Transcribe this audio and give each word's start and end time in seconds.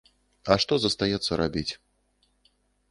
А 0.45 0.53
што 0.63 0.73
застаецца 0.85 1.31
рабіць. 1.43 1.69